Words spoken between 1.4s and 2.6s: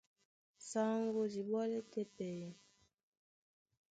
ɓɔ́lɛ́ tɛ́ pɛyɛ,